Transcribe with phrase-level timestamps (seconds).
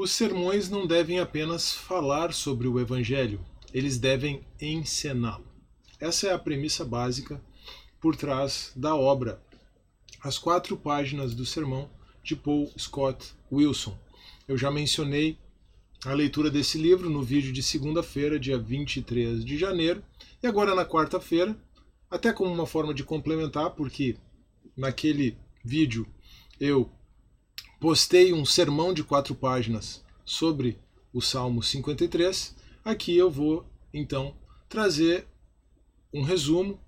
[0.00, 3.38] Os sermões não devem apenas falar sobre o Evangelho,
[3.70, 5.44] eles devem encená-lo.
[6.00, 7.38] Essa é a premissa básica
[8.00, 9.42] por trás da obra
[10.22, 11.90] As Quatro Páginas do Sermão,
[12.24, 13.94] de Paul Scott Wilson.
[14.48, 15.36] Eu já mencionei
[16.06, 20.02] a leitura desse livro no vídeo de segunda-feira, dia 23 de janeiro,
[20.42, 21.54] e agora na quarta-feira,
[22.10, 24.16] até como uma forma de complementar, porque
[24.74, 26.06] naquele vídeo
[26.58, 26.90] eu
[27.80, 30.78] postei um sermão de quatro páginas sobre
[31.14, 32.54] o Salmo 53.
[32.84, 34.34] Aqui eu vou então
[34.68, 35.26] trazer
[36.12, 36.78] um resumo,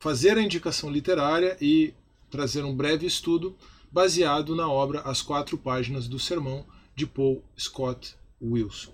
[0.00, 1.94] fazer a indicação literária e
[2.28, 3.56] trazer um breve estudo
[3.92, 8.92] baseado na obra As Quatro Páginas do Sermão de Paul Scott Wilson.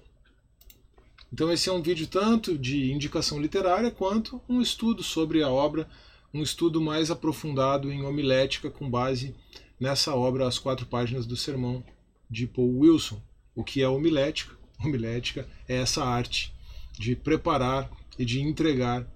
[1.32, 5.88] Então esse é um vídeo tanto de indicação literária quanto um estudo sobre a obra,
[6.34, 9.34] um estudo mais aprofundado em homilética com base
[9.80, 11.82] nessa obra As Quatro Páginas do Sermão
[12.28, 13.20] de Paul Wilson.
[13.54, 14.54] O que é homilética?
[14.78, 16.54] Homilética é essa arte
[16.92, 19.06] de preparar e de entregar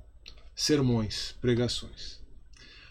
[0.54, 2.22] sermões, pregações.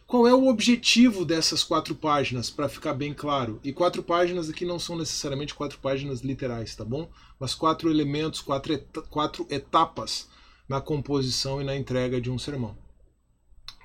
[0.06, 3.60] Qual é o objetivo dessas quatro páginas, para ficar bem claro?
[3.64, 7.10] E quatro páginas aqui não são necessariamente quatro páginas literais, tá bom?
[7.40, 10.28] Mas quatro elementos, quatro, et quatro etapas
[10.68, 12.78] na composição e na entrega de um sermão.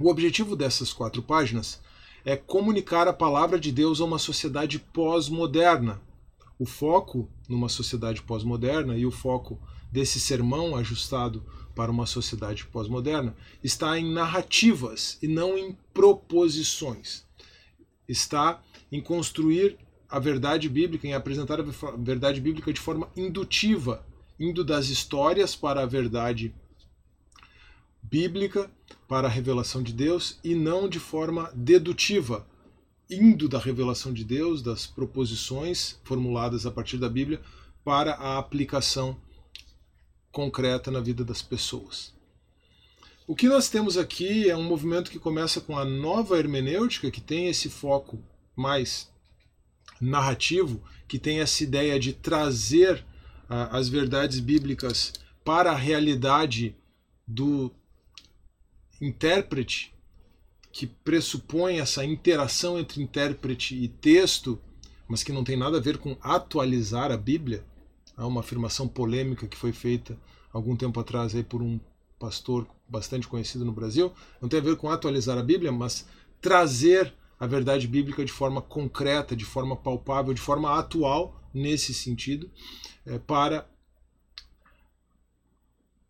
[0.00, 1.80] O objetivo dessas quatro páginas
[2.24, 6.00] é comunicar a palavra de Deus a uma sociedade pós-moderna.
[6.58, 9.58] O foco numa sociedade pós-moderna e o foco
[9.90, 11.44] desse sermão ajustado
[11.74, 17.24] para uma sociedade pós-moderna está em narrativas e não em proposições.
[18.08, 18.60] Está
[18.90, 21.64] em construir a verdade bíblica, em apresentar a
[21.96, 24.04] verdade bíblica de forma indutiva,
[24.40, 26.54] indo das histórias para a verdade
[28.02, 28.70] bíblica,
[29.08, 32.46] para a revelação de Deus, e não de forma dedutiva,
[33.10, 37.40] indo da revelação de Deus, das proposições formuladas a partir da Bíblia,
[37.82, 39.16] para a aplicação
[40.30, 42.12] concreta na vida das pessoas.
[43.26, 47.20] O que nós temos aqui é um movimento que começa com a nova hermenêutica, que
[47.20, 48.22] tem esse foco
[48.54, 49.10] mais
[50.00, 53.04] narrativo, que tem essa ideia de trazer
[53.50, 55.12] uh, as verdades bíblicas
[55.44, 56.76] para a realidade
[57.26, 57.70] do
[59.00, 59.94] intérprete,
[60.72, 64.58] que pressupõe essa interação entre intérprete e texto,
[65.08, 67.64] mas que não tem nada a ver com atualizar a Bíblia.
[68.16, 70.18] Há uma afirmação polêmica que foi feita
[70.52, 71.80] algum tempo atrás aí por um
[72.18, 74.12] pastor bastante conhecido no Brasil.
[74.40, 76.06] Não tem a ver com atualizar a Bíblia, mas
[76.40, 82.50] trazer a verdade bíblica de forma concreta, de forma palpável, de forma atual, nesse sentido,
[83.06, 83.68] é, para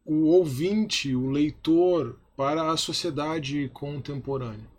[0.04, 4.70] o ouvinte, o leitor, para a sociedade contemporânea.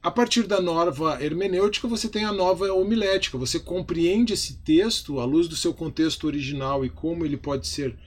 [0.00, 3.36] A partir da nova hermenêutica, você tem a nova homilética.
[3.36, 7.98] Você compreende esse texto à luz do seu contexto original e como ele pode ser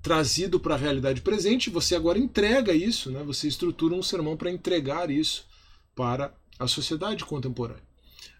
[0.00, 1.68] trazido para a realidade presente.
[1.68, 3.24] Você agora entrega isso, né?
[3.24, 5.44] você estrutura um sermão para entregar isso
[5.96, 7.82] para a sociedade contemporânea.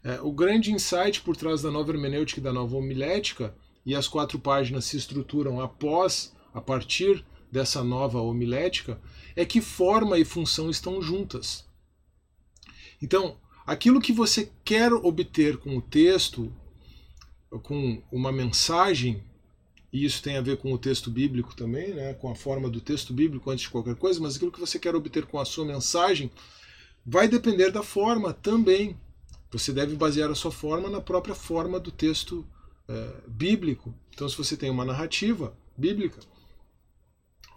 [0.04, 3.52] É, o grande insight por trás da nova hermenêutica e da nova homilética,
[3.84, 9.00] e as quatro páginas se estruturam após, a partir dessa nova homilética,
[9.36, 11.64] é que forma e função estão juntas.
[13.00, 13.36] Então,
[13.66, 16.52] aquilo que você quer obter com o texto,
[17.62, 19.22] com uma mensagem,
[19.92, 22.80] e isso tem a ver com o texto bíblico também, né, com a forma do
[22.80, 25.64] texto bíblico antes de qualquer coisa, mas aquilo que você quer obter com a sua
[25.64, 26.30] mensagem
[27.04, 28.96] vai depender da forma também.
[29.52, 32.44] Você deve basear a sua forma na própria forma do texto
[32.88, 33.94] é, bíblico.
[34.12, 36.20] Então, se você tem uma narrativa bíblica,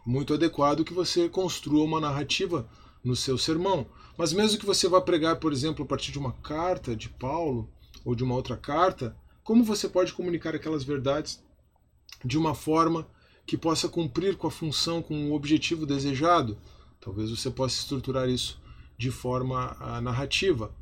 [0.07, 2.65] muito adequado que você construa uma narrativa
[3.03, 3.85] no seu sermão.
[4.17, 7.69] Mas mesmo que você vá pregar, por exemplo, a partir de uma carta de Paulo
[8.05, 11.43] ou de uma outra carta, como você pode comunicar aquelas verdades
[12.23, 13.05] de uma forma
[13.45, 16.57] que possa cumprir com a função, com o objetivo desejado?
[17.01, 18.61] Talvez você possa estruturar isso
[18.97, 20.73] de forma ah, narrativa.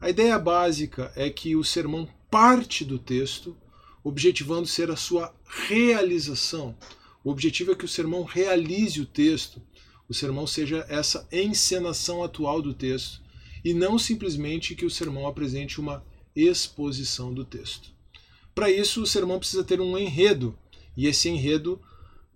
[0.00, 3.54] A ideia básica é que o sermão parte do texto,
[4.02, 5.34] objetivando ser a sua
[5.68, 6.74] realização.
[7.22, 9.60] O objetivo é que o sermão realize o texto,
[10.08, 13.20] o sermão seja essa encenação atual do texto
[13.64, 17.90] e não simplesmente que o sermão apresente uma exposição do texto.
[18.54, 20.58] Para isso, o sermão precisa ter um enredo,
[20.96, 21.80] e esse enredo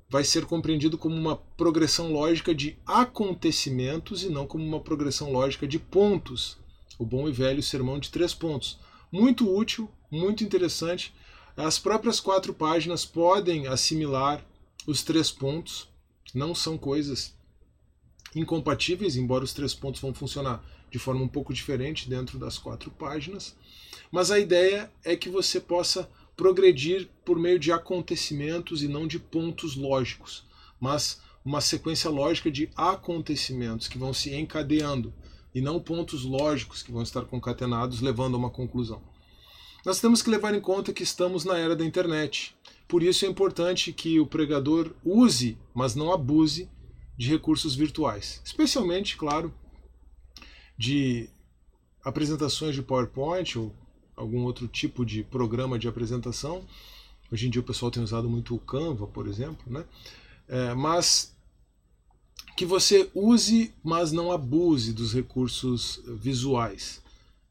[0.08, 5.66] vai ser compreendido como uma progressão lógica de acontecimentos e não como uma progressão lógica
[5.66, 6.56] de pontos.
[6.98, 8.78] O bom e velho sermão de três pontos.
[9.10, 11.12] Muito útil, muito interessante.
[11.56, 14.44] As próprias quatro páginas podem assimilar
[14.86, 15.88] os três pontos,
[16.34, 17.34] não são coisas
[18.34, 22.90] incompatíveis, embora os três pontos vão funcionar de forma um pouco diferente dentro das quatro
[22.90, 23.56] páginas.
[24.10, 29.18] Mas a ideia é que você possa progredir por meio de acontecimentos e não de
[29.18, 30.44] pontos lógicos,
[30.80, 35.12] mas uma sequência lógica de acontecimentos que vão se encadeando
[35.54, 39.00] e não pontos lógicos que vão estar concatenados levando a uma conclusão.
[39.84, 42.56] Nós temos que levar em conta que estamos na era da internet.
[42.94, 46.70] Por isso é importante que o pregador use, mas não abuse,
[47.18, 49.52] de recursos virtuais, especialmente, claro,
[50.78, 51.28] de
[52.04, 53.74] apresentações de PowerPoint ou
[54.14, 56.64] algum outro tipo de programa de apresentação.
[57.32, 59.84] Hoje em dia o pessoal tem usado muito o Canva, por exemplo, né?
[60.46, 61.34] É, mas
[62.56, 67.02] que você use, mas não abuse dos recursos visuais,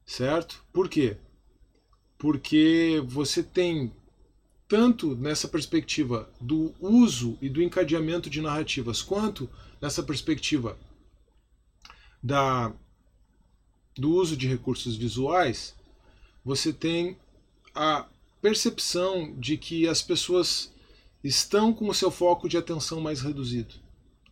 [0.06, 0.64] certo?
[0.72, 1.18] Por quê?
[2.18, 3.92] Porque você tem
[4.74, 9.48] tanto nessa perspectiva do uso e do encadeamento de narrativas, quanto
[9.80, 10.80] nessa perspectiva
[12.24, 12.74] da,
[13.96, 15.76] do uso de recursos visuais,
[16.44, 17.20] você tem
[17.76, 18.08] a
[18.42, 20.74] percepção de que as pessoas
[21.24, 23.76] estão com o seu foco de atenção mais reduzido.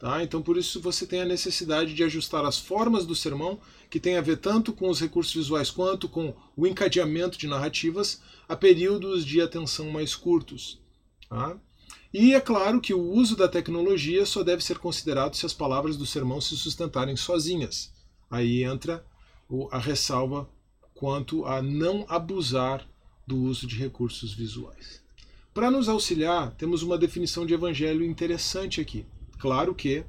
[0.02, 0.24] Tá?
[0.24, 4.18] Então, por isso, você tem a necessidade de ajustar as formas do sermão, que tem
[4.18, 8.20] a ver tanto com os recursos visuais quanto com o encadeamento de narrativas,
[8.50, 10.82] a períodos de atenção mais curtos.
[11.30, 11.56] Tá?
[12.12, 15.96] E é claro que o uso da tecnologia só deve ser considerado se as palavras
[15.96, 17.94] do sermão se sustentarem sozinhas.
[18.28, 19.06] Aí entra
[19.70, 20.50] a ressalva
[20.96, 22.88] quanto a não abusar
[23.28, 25.00] do uso de recursos visuais.
[25.54, 29.06] Para nos auxiliar, temos uma definição de evangelho interessante aqui.
[29.42, 30.06] Claro que,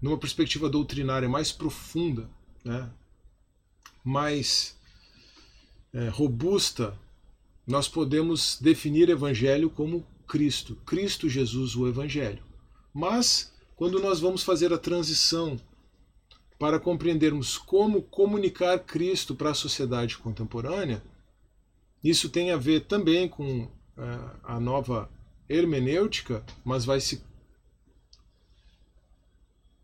[0.00, 2.28] numa perspectiva doutrinária mais profunda,
[2.64, 2.90] né,
[4.02, 4.76] mais
[5.92, 6.98] é, robusta,
[7.64, 12.42] nós podemos definir evangelho como Cristo, Cristo Jesus, o Evangelho.
[12.92, 15.56] Mas, quando nós vamos fazer a transição
[16.58, 21.00] para compreendermos como comunicar Cristo para a sociedade contemporânea,
[22.02, 25.08] isso tem a ver também com é, a nova
[25.48, 27.22] hermenêutica, mas vai se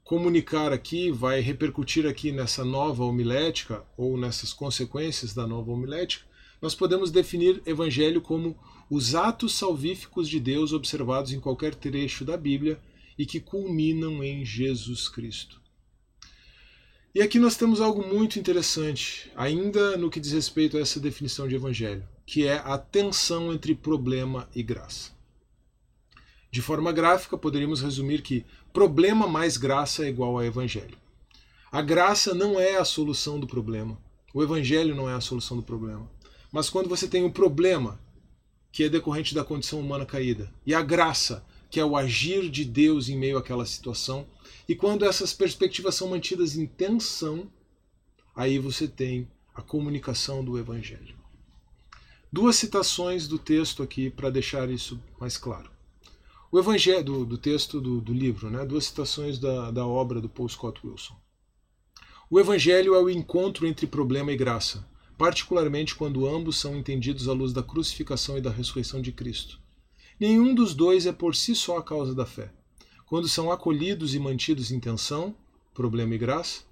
[0.09, 6.25] comunicar aqui, vai repercutir aqui nessa nova homilética ou nessas consequências da nova homilética,
[6.63, 8.59] nós podemos definir evangelho como
[8.89, 12.81] os atos salvíficos de Deus observados em qualquer trecho da Bíblia
[13.19, 15.61] e que culminam em Jesus Cristo.
[17.15, 21.47] E aqui nós temos algo muito interessante, ainda no que diz respeito a essa definição
[21.47, 25.19] de evangelho, que é a tensão entre problema e graça.
[26.51, 28.47] De forma gráfica, poderíamos resumir que
[28.79, 30.97] problema mais graça é igual a evangelho.
[31.73, 33.99] A graça não é a solução do problema.
[34.33, 36.09] O evangelho não é a solução do problema.
[36.53, 37.99] Mas quando você tem um problema
[38.71, 42.65] que é decorrente da condição humana caída, e a graça, que é o agir de
[42.65, 44.29] Deus em meio àquela situação,
[44.69, 47.51] e quando essas perspectivas são mantidas em tensão,
[48.33, 51.17] aí você tem a comunicação do evangelho.
[52.33, 55.78] Duas citações do texto aqui para deixar isso mais claro.
[56.51, 58.65] O evangelho do, do texto do, do, livro, né?
[58.65, 61.15] duas citações da, da obra do Paul Scott Wilson.
[62.31, 67.35] O evangelho é o encontro entre problema e graça, particularmente quando ambos são entendidos à
[67.35, 69.61] luz da crucificação e da ressurreição de Cristo.
[70.19, 72.51] Nenhum dos dois é por si só a causa da fé.
[73.05, 75.37] Quando são acolhidos e mantidos em tensão,
[75.75, 76.63] problema e graça,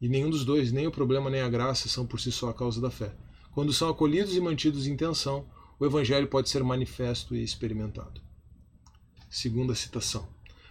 [0.00, 2.54] e nenhum dos dois, nem o problema nem a graça, são por si só a
[2.54, 3.14] causa da fé.
[3.52, 5.44] Quando são acolhidos e mantidos em tensão,
[5.78, 8.29] o evangelho pode ser manifesto e experimentado.
[9.30, 10.28] Segunda citação.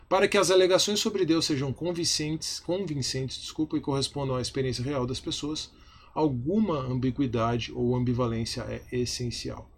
[0.09, 5.07] Para que as alegações sobre Deus sejam convincentes, convincentes desculpa, e correspondam à experiência real
[5.07, 5.71] das pessoas,
[6.13, 9.69] alguma ambiguidade ou ambivalência é essencial.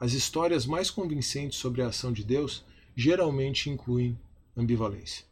[0.00, 2.64] As histórias mais convincentes sobre a ação de Deus
[2.96, 4.18] geralmente incluem
[4.56, 5.24] ambivalência.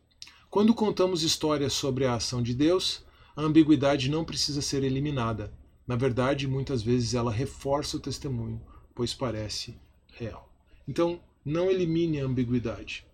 [0.49, 3.05] Quando contamos histórias sobre a ação de Deus,
[3.35, 5.53] a ambiguidade não precisa ser eliminada.
[5.87, 8.61] Na verdade, muitas vezes ela reforça o testemunho,
[8.95, 9.75] pois parece
[10.13, 10.49] real.
[10.87, 13.05] Então, não elimine a ambiguidade.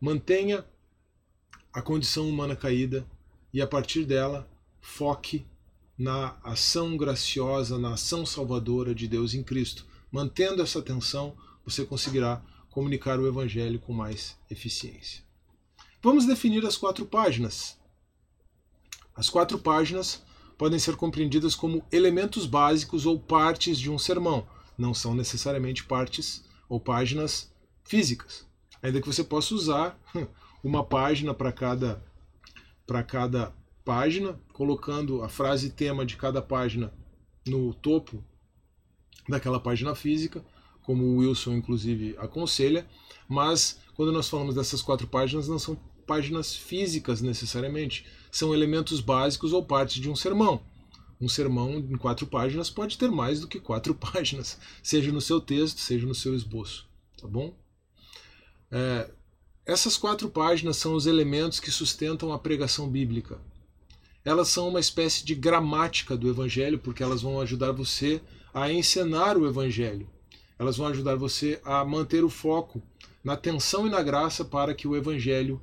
[0.00, 0.64] Mantenha
[1.72, 3.06] a condição humana caída
[3.52, 4.48] e, a partir dela,
[4.80, 5.46] foque
[5.96, 9.84] na ação graciosa, na ação salvadora de Deus em Cristo.
[10.10, 15.22] Mantendo essa atenção, você conseguirá comunicar o Evangelho com mais eficiência.
[16.00, 17.76] Vamos definir as quatro páginas.
[19.16, 20.22] As quatro páginas
[20.56, 24.46] podem ser compreendidas como elementos básicos ou partes de um sermão.
[24.76, 27.50] Não são necessariamente partes ou páginas
[27.88, 28.46] físicas.
[28.82, 29.98] Ainda que você possa usar
[30.62, 32.06] uma página para cada
[32.86, 33.52] para cada
[33.84, 36.92] página, colocando a frase tema de cada página
[37.46, 38.24] no topo
[39.28, 40.44] daquela página física,
[40.82, 42.86] como o Wilson inclusive aconselha,
[43.28, 45.76] mas quando nós falamos dessas quatro páginas, não são
[46.06, 50.62] páginas físicas necessariamente, são elementos básicos ou partes de um sermão.
[51.20, 55.40] um sermão em quatro páginas pode ter mais do que quatro páginas, seja no seu
[55.40, 56.88] texto, seja no seu esboço,
[57.20, 57.54] tá bom?
[58.70, 59.10] É,
[59.64, 63.38] essas quatro páginas são os elementos que sustentam a pregação bíblica.
[64.24, 68.20] Elas são uma espécie de gramática do Evangelho, porque elas vão ajudar você
[68.52, 70.08] a encenar o Evangelho.
[70.58, 72.82] Elas vão ajudar você a manter o foco
[73.22, 75.60] na atenção e na graça para que o Evangelho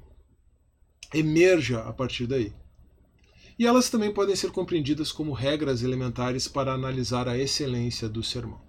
[1.13, 2.53] emerja a partir daí.
[3.57, 8.61] E elas também podem ser compreendidas como regras elementares para analisar a excelência do sermão.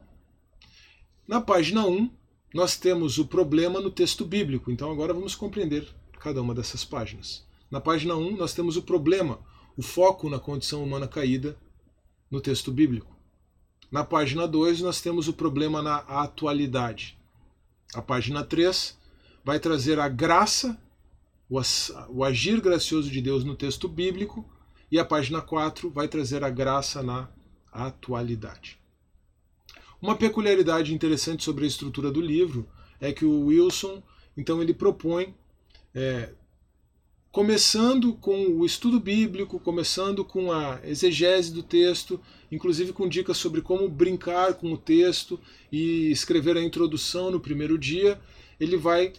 [1.27, 2.11] Na página 1,
[2.55, 5.87] nós temos o problema no texto bíblico, então agora vamos compreender
[6.19, 7.45] cada uma dessas páginas.
[7.71, 9.39] Na página 1, nós temos o problema,
[9.77, 11.57] o foco na condição humana caída
[12.31, 13.15] no texto bíblico.
[13.91, 17.19] Na página 2, nós temos o problema na atualidade.
[17.95, 18.97] A página 3
[19.45, 20.77] vai trazer a graça,
[22.09, 24.45] o agir gracioso de Deus no texto bíblico
[24.91, 27.29] e a página 4 vai trazer a graça na
[27.73, 28.81] atualidade.
[30.01, 32.67] Uma peculiaridade interessante sobre a estrutura do livro
[33.01, 34.03] é que o Wilson,
[34.37, 35.35] então, ele propõe,
[35.95, 36.31] é,
[37.33, 43.61] começando com o estudo bíblico, começando com a exegese do texto, inclusive com dicas sobre
[43.61, 45.39] como brincar com o texto
[45.71, 48.21] e escrever a introdução no primeiro dia,
[48.59, 49.13] ele vai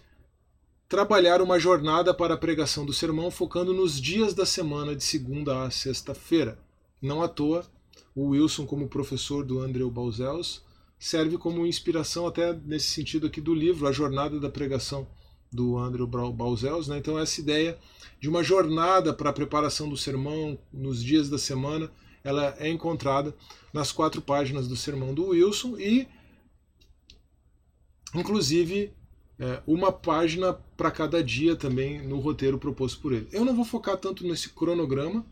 [0.90, 5.64] trabalhar uma jornada para a pregação do sermão focando nos dias da semana de segunda
[5.64, 6.58] a sexta-feira.
[7.02, 7.66] Não à toa,
[8.16, 10.64] o Wilson, como professor do Andrew Balzels,
[11.00, 15.08] serve como inspiração até nesse sentido aqui do livro, A Jornada da Pregação
[15.52, 16.88] do Andrew Balzels.
[16.88, 16.98] Né?
[16.98, 17.78] Então essa ideia
[18.20, 21.92] de uma jornada para a preparação do sermão nos dias da semana,
[22.24, 23.36] ela é encontrada
[23.72, 26.08] nas quatro páginas do sermão do Wilson e,
[28.14, 28.92] inclusive,
[29.40, 33.28] é, uma página para cada dia também no roteiro proposto por ele.
[33.32, 35.26] Eu não vou focar tanto nesse cronograma.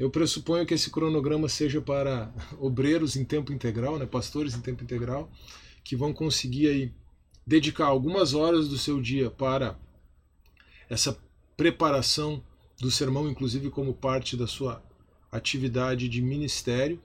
[0.00, 4.82] Eu pressuponho que esse cronograma seja para obreiros em tempo integral, né, pastores em tempo
[4.82, 5.30] integral,
[5.84, 6.92] que vão conseguir aí
[7.46, 9.78] dedicar algumas horas do seu dia para
[10.88, 11.18] essa
[11.54, 12.42] preparação
[12.80, 14.82] do sermão, inclusive como parte da sua
[15.30, 16.98] atividade de ministério.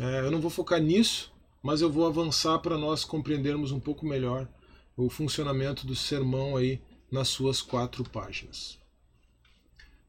[0.00, 1.30] É, eu não vou focar nisso,
[1.62, 4.48] mas eu vou avançar para nós compreendermos um pouco melhor
[4.96, 6.80] o funcionamento do sermão aí
[7.12, 8.78] nas suas quatro páginas.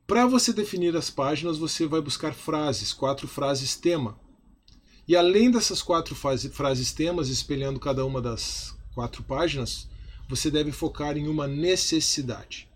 [0.09, 4.19] Para você definir as páginas, você vai buscar frases, quatro frases tema.
[5.07, 9.87] E além dessas quatro frases temas, espelhando cada uma das quatro páginas,
[10.27, 12.67] você deve focar em uma necessidade.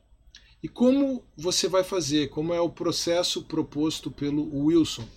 [0.61, 2.29] E como você vai fazer?
[2.29, 5.07] Como é o processo proposto pelo Wilson?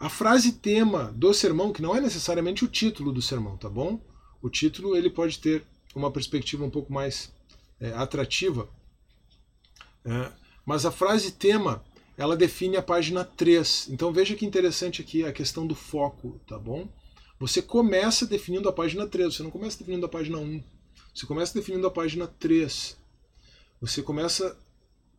[0.00, 4.00] A frase tema do sermão, que não é necessariamente o título do sermão, tá bom?
[4.40, 5.62] O título ele pode ter
[5.94, 7.30] uma perspectiva um pouco mais
[7.78, 8.66] é, atrativa,
[10.02, 11.82] é, mas a frase tema
[12.18, 13.88] ela define a página 3.
[13.90, 16.88] Então veja que interessante aqui a questão do foco, tá bom?
[17.38, 20.62] Você começa definindo a página 3, você não começa definindo a página 1.
[21.14, 22.96] Você começa definindo a página 3.
[23.80, 24.58] Você começa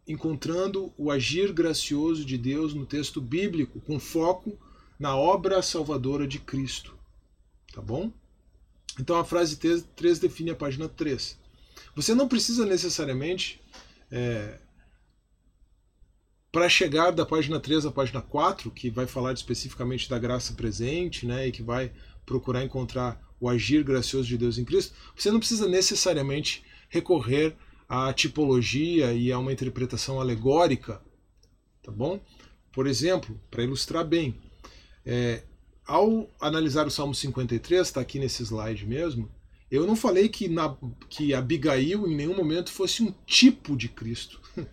[0.07, 4.57] encontrando o agir gracioso de Deus no texto bíblico, com foco
[4.99, 6.97] na obra salvadora de Cristo.
[7.73, 8.11] Tá bom?
[8.99, 11.37] Então a frase 3 define a página 3.
[11.95, 13.61] Você não precisa necessariamente,
[14.09, 14.59] é,
[16.57, 21.23] para chegar da página 3 à página 4, que vai falar especificamente da graça presente,
[21.23, 21.91] né, e que vai
[22.25, 27.55] procurar encontrar o agir gracioso de Deus em Cristo, você não precisa necessariamente recorrer
[27.87, 30.99] à tipologia e a uma interpretação alegórica,
[31.83, 32.19] tá bom?
[32.71, 34.35] Por exemplo, para ilustrar bem,
[35.05, 35.43] é,
[35.85, 39.29] ao analisar o Salmo 53, está aqui nesse slide mesmo,
[39.69, 40.75] eu não falei que, na,
[41.07, 44.41] que Abigail em nenhum momento fosse um tipo de Cristo.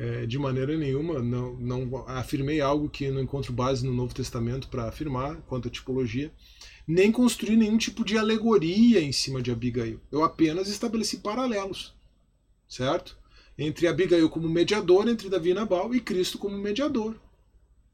[0.00, 4.66] é, de maneira nenhuma, não, não afirmei algo que não encontro base no Novo Testamento
[4.68, 6.32] para afirmar quanto à tipologia,
[6.88, 10.00] nem construí nenhum tipo de alegoria em cima de Abigail.
[10.10, 11.94] Eu apenas estabeleci paralelos,
[12.66, 13.18] certo?
[13.58, 17.14] Entre Abigail como mediador entre Davi e Nabal e Cristo como mediador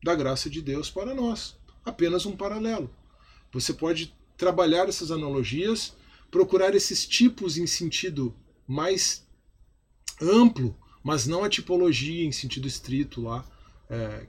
[0.00, 2.88] da graça de Deus para nós apenas um paralelo.
[3.52, 5.92] Você pode trabalhar essas analogias,
[6.30, 8.32] procurar esses tipos em sentido
[8.64, 9.26] mais
[10.22, 13.46] amplo, mas não a tipologia em sentido estrito lá,
[13.88, 14.26] é,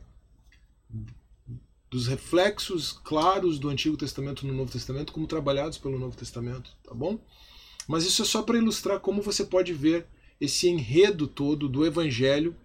[1.89, 6.93] dos reflexos claros do Antigo Testamento no Novo Testamento, como trabalhados pelo Novo Testamento, tá
[6.93, 7.19] bom?
[7.87, 10.05] Mas isso é só para ilustrar como você pode ver
[10.39, 12.55] esse enredo todo do Evangelho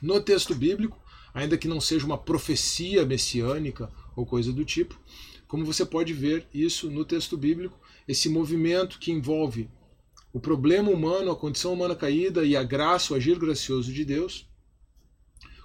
[0.00, 0.96] no texto bíblico,
[1.34, 4.96] ainda que não seja uma profecia messiânica ou coisa do tipo.
[5.48, 9.68] Como você pode ver isso no texto bíblico, esse movimento que envolve
[10.32, 14.46] o problema humano, a condição humana caída e a graça, o agir gracioso de Deus.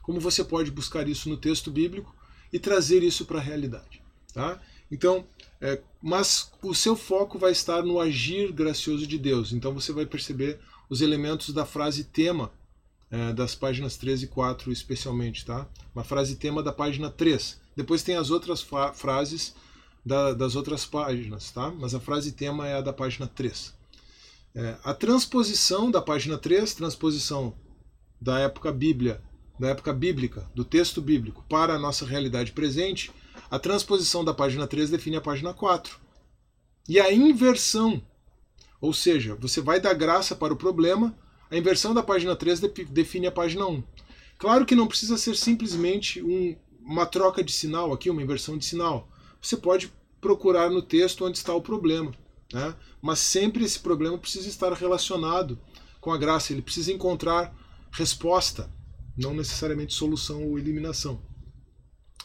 [0.01, 2.15] Como você pode buscar isso no texto bíblico
[2.51, 4.01] e trazer isso para a realidade.
[4.33, 4.61] Tá?
[4.91, 5.25] Então,
[5.59, 9.51] é, mas o seu foco vai estar no agir gracioso de Deus.
[9.51, 10.59] Então você vai perceber
[10.89, 12.51] os elementos da frase tema
[13.09, 15.45] é, das páginas 3 e 4, especialmente.
[15.45, 15.67] Tá?
[15.95, 17.59] Uma frase tema da página 3.
[17.75, 19.55] Depois tem as outras frases
[20.05, 21.71] da, das outras páginas, tá?
[21.71, 23.76] mas a frase tema é a da página 3.
[24.59, 27.53] É, a transposição da página 3, transposição
[28.19, 29.21] da época Bíblia,
[29.59, 33.11] da época bíblica, do texto bíblico, para a nossa realidade presente,
[33.51, 35.99] a transposição da página 3 define a página 4.
[36.89, 38.01] E a inversão,
[38.81, 41.15] ou seja, você vai dar graça para o problema,
[41.51, 42.59] a inversão da página 3
[42.89, 43.83] define a página 1.
[44.39, 48.65] Claro que não precisa ser simplesmente um, uma troca de sinal aqui, uma inversão de
[48.65, 49.07] sinal.
[49.39, 52.11] Você pode procurar no texto onde está o problema.
[52.53, 52.75] Né?
[53.01, 55.59] Mas sempre esse problema precisa estar relacionado
[55.99, 57.55] com a graça, ele precisa encontrar
[57.91, 58.69] resposta,
[59.17, 61.21] não necessariamente solução ou eliminação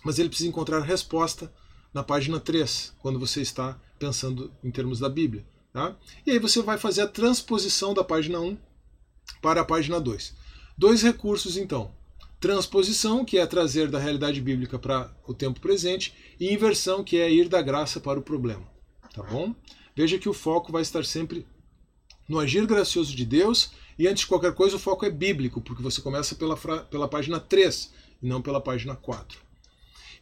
[0.04, 1.52] mas ele precisa encontrar resposta
[1.94, 5.46] na página 3, quando você está pensando em termos da Bíblia.
[5.72, 5.96] Tá?
[6.26, 8.58] E aí você vai fazer a transposição da página 1
[9.40, 10.34] para a página 2.
[10.76, 11.94] Dois recursos, então.
[12.40, 17.30] Transposição, que é trazer da realidade bíblica para o tempo presente, e inversão, que é
[17.30, 18.66] ir da graça para o problema.
[19.14, 19.54] Tá bom?
[19.94, 21.46] Veja que o foco vai estar sempre
[22.28, 25.82] no agir gracioso de Deus, e antes de qualquer coisa, o foco é bíblico, porque
[25.82, 29.38] você começa pela, pela página 3 e não pela página 4.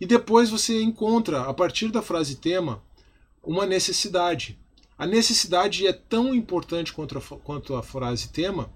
[0.01, 2.83] E depois você encontra, a partir da frase tema,
[3.43, 4.59] uma necessidade.
[4.99, 8.73] A necessidade é tão importante quanto a, quanto a frase tema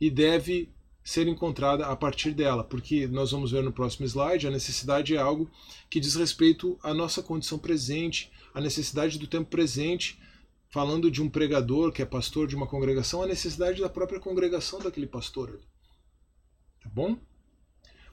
[0.00, 0.68] e deve
[1.04, 5.18] ser encontrada a partir dela, porque nós vamos ver no próximo slide, a necessidade é
[5.18, 5.50] algo
[5.90, 10.18] que diz respeito à nossa condição presente, a necessidade do tempo presente,
[10.72, 14.80] falando de um pregador que é pastor de uma congregação, a necessidade da própria congregação
[14.80, 15.60] daquele pastor.
[16.82, 17.18] Tá bom?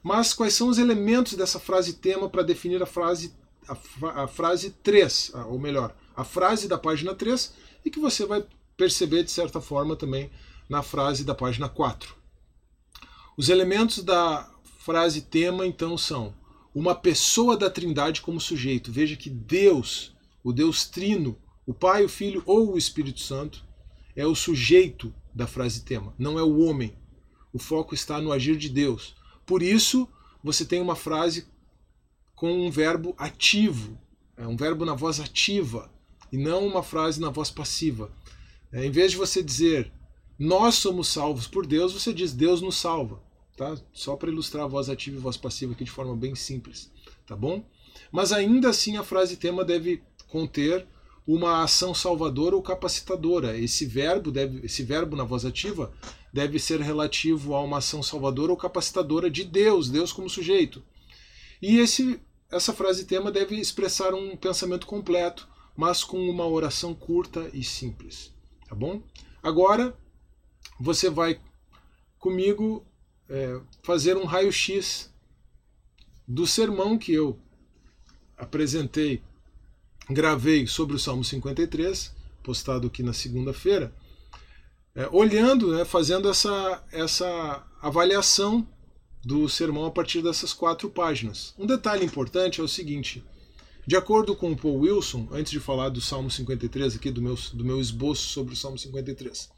[0.02, 3.34] Mas quais são os elementos dessa frase tema para definir a frase,
[3.66, 8.44] a, a frase 3, ou melhor, a frase da página 3, e que você vai
[8.76, 10.30] perceber de certa forma também
[10.68, 12.14] na frase da página 4.
[13.38, 16.34] Os elementos da frase tema então são
[16.74, 18.92] uma pessoa da Trindade como sujeito.
[18.92, 21.38] Veja que Deus, o Deus Trino,
[21.70, 23.64] o Pai, o Filho ou o Espírito Santo,
[24.16, 26.96] é o sujeito da frase tema, não é o homem.
[27.52, 29.14] O foco está no agir de Deus.
[29.46, 30.08] Por isso,
[30.42, 31.46] você tem uma frase
[32.34, 33.96] com um verbo ativo,
[34.36, 35.88] é um verbo na voz ativa,
[36.32, 38.10] e não uma frase na voz passiva.
[38.72, 39.92] É, em vez de você dizer
[40.36, 43.22] nós somos salvos por Deus, você diz Deus nos salva.
[43.56, 43.78] Tá?
[43.92, 46.90] Só para ilustrar a voz ativa e voz passiva aqui de forma bem simples.
[47.28, 47.64] Tá bom?
[48.10, 50.84] Mas ainda assim a frase tema deve conter
[51.34, 53.56] uma ação salvadora ou capacitadora.
[53.56, 55.92] Esse verbo, deve, esse verbo na voz ativa
[56.32, 60.82] deve ser relativo a uma ação salvadora ou capacitadora de Deus, Deus como sujeito.
[61.62, 67.48] E esse, essa frase tema deve expressar um pensamento completo, mas com uma oração curta
[67.52, 68.32] e simples.
[68.68, 69.00] Tá bom?
[69.40, 69.96] Agora
[70.80, 71.40] você vai
[72.18, 72.84] comigo
[73.28, 75.12] é, fazer um raio-x
[76.26, 77.38] do sermão que eu
[78.36, 79.22] apresentei,
[80.12, 83.92] gravei sobre o Salmo 53, postado aqui na segunda-feira
[84.94, 88.66] é, olhando, né, fazendo essa, essa avaliação
[89.24, 91.54] do sermão a partir dessas quatro páginas.
[91.58, 93.24] Um detalhe importante é o seguinte:
[93.86, 97.36] de acordo com o Paul Wilson, antes de falar do Salmo 53 aqui, do meu,
[97.52, 99.50] do meu esboço sobre o Salmo 53,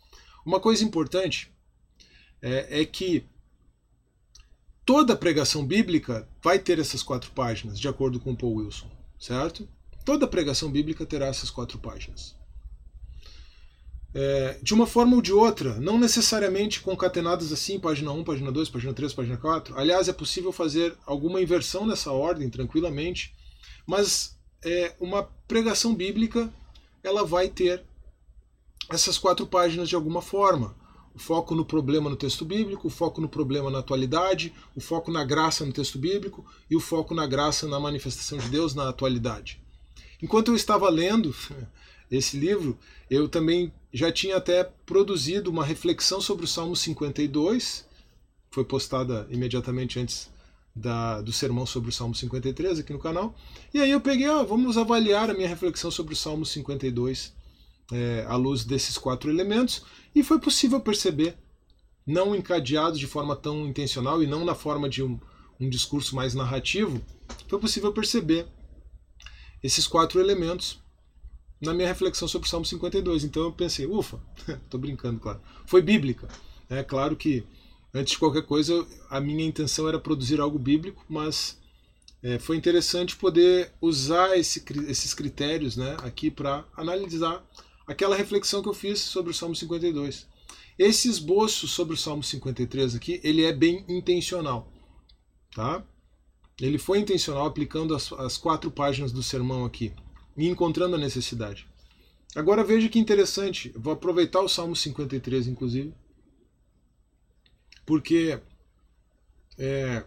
[0.44, 1.50] uma coisa importante
[2.40, 3.24] é, é que
[4.84, 9.68] toda pregação bíblica vai ter essas quatro páginas, de acordo com o Paul Wilson, certo?
[10.04, 12.34] Toda pregação bíblica terá essas quatro páginas
[14.14, 18.68] é, de uma forma ou de outra, não necessariamente concatenadas assim, página 1, página 2,
[18.68, 19.78] página 3, página 4.
[19.78, 23.34] Aliás, é possível fazer alguma inversão nessa ordem tranquilamente,
[23.86, 26.52] mas é, uma pregação bíblica
[27.02, 27.82] ela vai ter
[28.90, 30.76] essas quatro páginas de alguma forma.
[31.14, 35.10] O foco no problema no texto bíblico, o foco no problema na atualidade, o foco
[35.10, 38.88] na graça no texto bíblico e o foco na graça na manifestação de Deus na
[38.88, 39.61] atualidade.
[40.22, 41.34] Enquanto eu estava lendo
[42.10, 42.78] esse livro,
[43.10, 47.84] eu também já tinha até produzido uma reflexão sobre o Salmo 52,
[48.50, 50.30] foi postada imediatamente antes
[50.74, 53.34] da, do sermão sobre o Salmo 53 aqui no canal.
[53.74, 57.34] E aí eu peguei, ó, vamos avaliar a minha reflexão sobre o Salmo 52
[57.92, 59.82] é, à luz desses quatro elementos,
[60.14, 61.36] e foi possível perceber,
[62.06, 65.20] não encadeados de forma tão intencional e não na forma de um,
[65.60, 67.02] um discurso mais narrativo,
[67.48, 68.46] foi possível perceber
[69.62, 70.80] esses quatro elementos
[71.60, 73.24] na minha reflexão sobre o Salmo 52.
[73.24, 74.20] Então eu pensei, ufa,
[74.68, 75.40] tô brincando, claro.
[75.66, 76.28] Foi bíblica.
[76.68, 77.44] É claro que,
[77.94, 81.58] antes de qualquer coisa, a minha intenção era produzir algo bíblico, mas
[82.22, 87.44] é, foi interessante poder usar esse, esses critérios né, aqui para analisar
[87.86, 90.26] aquela reflexão que eu fiz sobre o Salmo 52.
[90.78, 94.72] Esse esboço sobre o Salmo 53 aqui, ele é bem intencional.
[95.54, 95.84] Tá?
[96.62, 99.92] Ele foi intencional aplicando as, as quatro páginas do sermão aqui
[100.36, 101.66] e encontrando a necessidade.
[102.36, 105.92] Agora veja que interessante, vou aproveitar o Salmo 53, inclusive,
[107.84, 108.40] porque
[109.58, 110.04] é,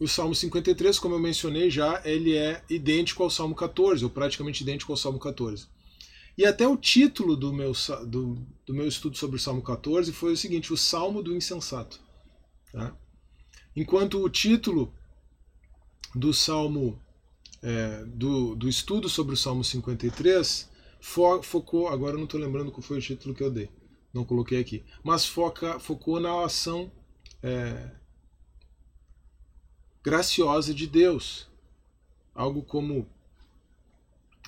[0.00, 4.62] o Salmo 53, como eu mencionei já, ele é idêntico ao Salmo 14, ou praticamente
[4.62, 5.68] idêntico ao Salmo 14.
[6.38, 7.72] E até o título do meu,
[8.06, 8.34] do,
[8.66, 12.00] do meu estudo sobre o Salmo 14 foi o seguinte: o Salmo do Insensato.
[12.72, 12.96] Tá?
[13.76, 14.92] Enquanto o título
[16.14, 17.00] do Salmo
[17.62, 22.70] é, do, do estudo sobre o Salmo 53 fo, focou, agora eu não estou lembrando
[22.70, 23.68] qual foi o título que eu dei,
[24.12, 26.90] não coloquei aqui, mas foca, focou na ação
[27.42, 27.90] é,
[30.04, 31.48] graciosa de Deus.
[32.34, 33.08] Algo como.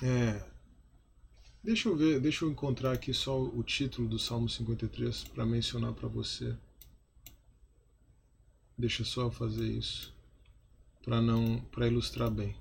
[0.03, 0.43] É,
[1.63, 5.93] deixa eu ver, deixa eu encontrar aqui só o título do Salmo 53 para mencionar
[5.93, 6.55] para você.
[8.77, 10.13] Deixa só eu fazer isso
[11.03, 12.55] para não para ilustrar bem.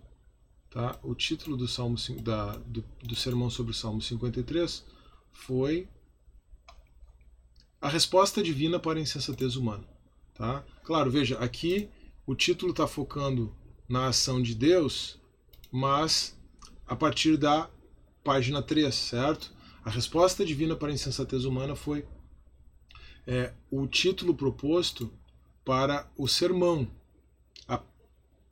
[0.70, 0.98] Tá?
[1.02, 4.85] O título do Salmo da, do, do sermão sobre o Salmo 53
[5.31, 5.88] foi
[7.81, 9.85] a resposta divina para a insensatez humana.
[10.35, 10.64] Tá?
[10.85, 11.88] Claro, veja, aqui
[12.26, 13.55] o título está focando
[13.88, 15.18] na ação de Deus,
[15.70, 16.37] mas
[16.87, 17.70] a partir da
[18.24, 19.52] página 3, certo?
[19.85, 22.07] A resposta divina para a insensatez humana foi
[23.26, 25.12] é, o título proposto
[25.66, 26.88] para o sermão.
[27.66, 27.83] A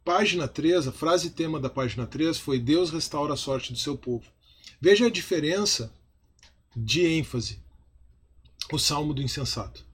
[0.04, 3.96] página 3, a frase tema da página 3 foi Deus restaura a sorte do seu
[3.96, 4.24] povo.
[4.80, 5.94] Veja a diferença
[6.76, 7.62] de ênfase.
[8.72, 9.86] O salmo do insensato.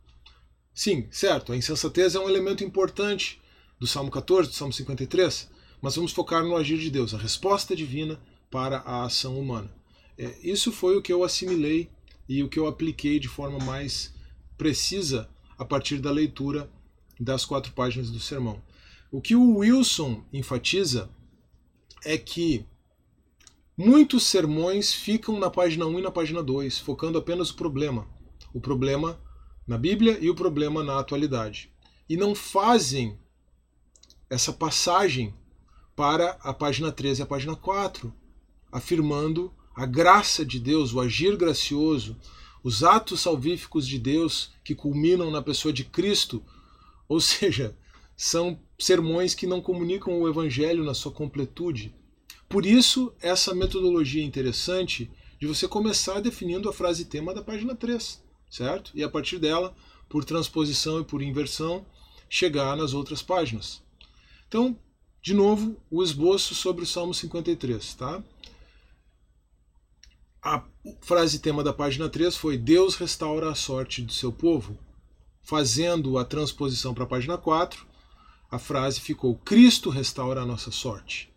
[0.73, 3.39] Sim, certo, a insensatez é um elemento importante
[3.79, 5.51] do Salmo 14, do Salmo 53,
[5.83, 8.19] mas vamos focar no agir de Deus, a resposta divina
[8.51, 9.71] para a ação humana.
[10.17, 11.91] É, isso foi o que eu assimilei
[12.29, 14.15] e o que eu apliquei de forma mais
[14.57, 15.29] precisa
[15.59, 16.71] a partir da leitura
[17.21, 18.63] das quatro páginas do sermão.
[19.13, 21.11] O que o Wilson enfatiza
[22.03, 22.65] é que
[23.77, 28.09] muitos sermões ficam na página 1 e na página 2, focando apenas o problema.
[28.55, 29.21] O problema
[29.67, 31.71] na Bíblia e o problema na atualidade.
[32.09, 33.19] E não fazem
[34.29, 35.35] essa passagem
[35.95, 38.13] para a página 13 e a página 4,
[38.73, 42.17] afirmando a graça de Deus, o agir gracioso,
[42.63, 46.43] os atos salvíficos de Deus que culminam na pessoa de Cristo,
[47.11, 47.77] ou seja,
[48.17, 51.93] são sermões que não comunicam o evangelho na sua completude.
[52.49, 57.75] Por isso, essa metodologia é interessante de você começar definindo a frase tema da página
[57.75, 58.93] 3, certo?
[58.95, 59.75] E a partir dela,
[60.09, 61.85] por transposição e por inversão,
[62.29, 63.83] chegar nas outras páginas.
[64.47, 64.79] Então,
[65.21, 68.23] de novo, o esboço sobre o Salmo 53, tá?
[70.41, 70.65] A
[71.01, 74.79] frase tema da página 3 foi Deus restaura a sorte do seu povo.
[75.43, 77.87] Fazendo a transposição para a página 4,
[78.51, 81.33] a frase ficou Cristo restaura a nossa sorte.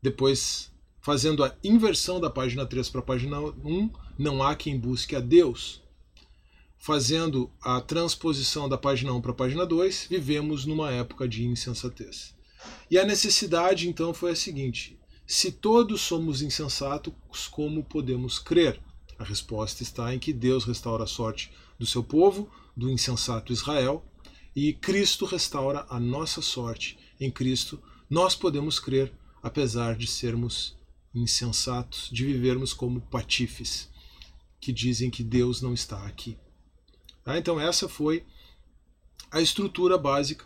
[0.00, 5.16] Depois, fazendo a inversão da página 3 para a página 1, não há quem busque
[5.16, 5.82] a Deus
[6.82, 12.34] fazendo a transposição da página 1 para a página 2, vivemos numa época de insensatez.
[12.90, 17.14] E a necessidade então foi a seguinte: se todos somos insensatos,
[17.52, 18.80] como podemos crer?
[19.16, 24.04] A resposta está em que Deus restaura a sorte do seu povo, do insensato Israel,
[24.54, 26.98] e Cristo restaura a nossa sorte.
[27.20, 30.76] Em Cristo nós podemos crer, apesar de sermos
[31.14, 33.88] insensatos, de vivermos como patifes,
[34.60, 36.36] que dizem que Deus não está aqui.
[37.24, 37.38] Tá?
[37.38, 38.24] Então, essa foi
[39.30, 40.44] a estrutura básica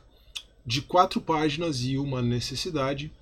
[0.64, 3.12] de quatro páginas e uma necessidade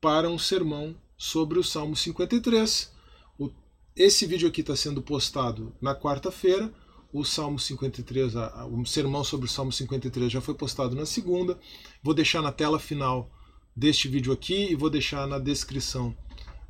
[0.00, 2.92] para um sermão sobre o Salmo 53.
[3.38, 3.50] O,
[3.96, 6.72] esse vídeo aqui está sendo postado na quarta-feira.
[7.14, 11.56] O Salmo 53, a, o sermão sobre o Salmo 53 já foi postado na segunda.
[12.02, 13.30] Vou deixar na tela final
[13.74, 16.12] deste vídeo aqui e vou deixar na descrição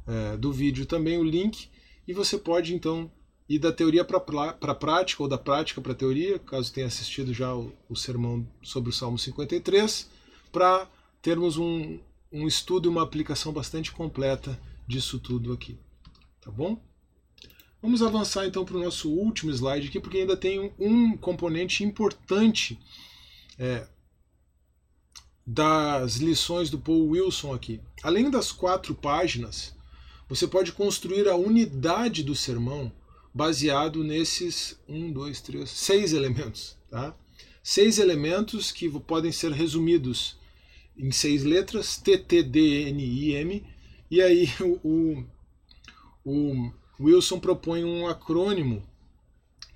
[0.07, 1.71] é, do vídeo também o link.
[2.07, 3.11] E você pode então
[3.49, 7.33] e da teoria para a prática, ou da prática para a teoria, caso tenha assistido
[7.33, 10.11] já o, o sermão sobre o Salmo 53,
[10.53, 10.87] para
[11.23, 11.99] termos um,
[12.31, 15.79] um estudo e uma aplicação bastante completa disso tudo aqui.
[16.43, 16.79] Tá bom?
[17.85, 22.81] Vamos avançar então para o nosso último slide aqui, porque ainda tem um, componente importante
[23.59, 23.87] é,
[25.47, 27.83] das lições do Paul Wilson aqui.
[28.03, 29.77] Além das quatro páginas,
[30.27, 32.91] você pode construir a unidade do sermão
[33.35, 37.15] baseado nesses um, dois, três, seis elementos, tá?
[37.63, 40.39] Seis elementos que podem ser resumidos
[40.97, 43.63] em seis letras, TTDNIM,
[44.11, 44.49] e aí
[44.83, 45.25] o, o,
[46.25, 48.83] o Wilson propõe um acrônimo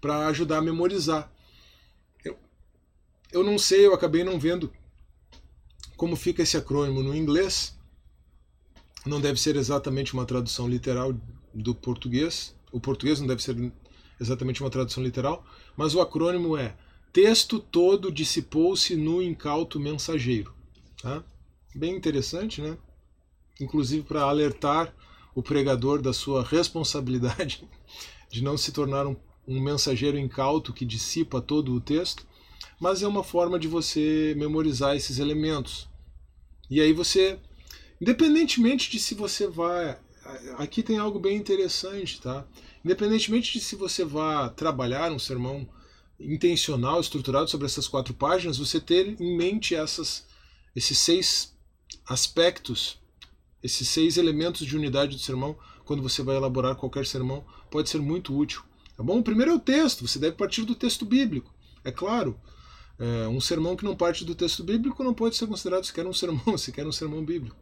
[0.00, 1.30] para ajudar a memorizar.
[2.24, 2.38] Eu,
[3.32, 4.72] eu não sei, eu acabei não vendo
[5.96, 7.76] como fica esse acrônimo no inglês.
[9.04, 11.14] Não deve ser exatamente uma tradução literal
[11.52, 12.54] do português.
[12.70, 13.72] O português não deve ser
[14.20, 15.44] exatamente uma tradução literal,
[15.76, 16.76] mas o acrônimo é
[17.12, 20.54] Texto todo dissipou-se no incauto mensageiro.
[21.02, 21.24] Tá?
[21.74, 22.76] Bem interessante, né?
[23.60, 24.94] Inclusive para alertar
[25.38, 27.62] o pregador da sua responsabilidade
[28.28, 29.14] de não se tornar um,
[29.46, 32.26] um mensageiro incauto que dissipa todo o texto,
[32.80, 35.88] mas é uma forma de você memorizar esses elementos.
[36.68, 37.38] E aí você,
[38.00, 39.96] independentemente de se você vai.
[40.58, 42.44] Aqui tem algo bem interessante, tá?
[42.84, 45.68] Independentemente de se você vai trabalhar um sermão
[46.18, 50.26] intencional, estruturado sobre essas quatro páginas, você ter em mente essas,
[50.74, 51.56] esses seis
[52.08, 52.98] aspectos,
[53.62, 58.00] esses seis elementos de unidade do sermão, quando você vai elaborar qualquer sermão, pode ser
[58.00, 58.62] muito útil.
[58.96, 59.18] Tá bom?
[59.18, 61.54] O primeiro é o texto, você deve partir do texto bíblico.
[61.84, 62.38] É claro,
[62.98, 66.12] é, um sermão que não parte do texto bíblico não pode ser considerado sequer um
[66.12, 67.56] sermão, sequer um sermão bíblico.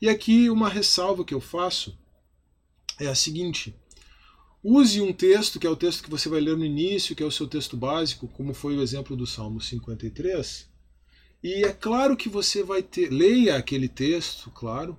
[0.00, 1.98] E aqui uma ressalva que eu faço
[2.98, 3.74] é a seguinte:
[4.62, 7.26] Use um texto, que é o texto que você vai ler no início, que é
[7.26, 10.68] o seu texto básico, como foi o exemplo do Salmo 53.
[11.42, 13.10] E é claro que você vai ter.
[13.12, 14.98] Leia aquele texto, claro.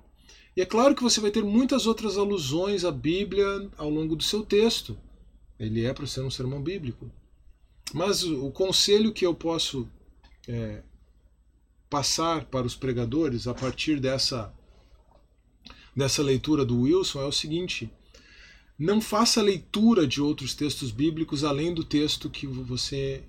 [0.60, 4.44] É claro que você vai ter muitas outras alusões à Bíblia ao longo do seu
[4.44, 4.98] texto.
[5.58, 7.10] Ele é para ser um sermão bíblico.
[7.94, 9.88] Mas o conselho que eu posso
[10.46, 10.82] é,
[11.88, 14.52] passar para os pregadores a partir dessa,
[15.96, 17.90] dessa leitura do Wilson é o seguinte
[18.78, 23.22] não faça leitura de outros textos bíblicos além do texto que você